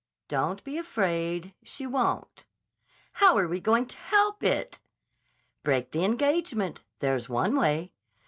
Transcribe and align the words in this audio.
"Don't 0.27 0.63
be 0.63 0.79
afraid. 0.79 1.53
She 1.61 1.85
won't." 1.85 2.45
"How 3.11 3.37
are 3.37 3.47
we 3.47 3.59
going 3.59 3.85
to 3.85 3.97
help 3.97 4.41
it?" 4.43 4.79
"Break 5.61 5.91
the 5.91 6.03
engagement; 6.03 6.81
there's 7.01 7.29
one 7.29 7.55
way. 7.55 7.93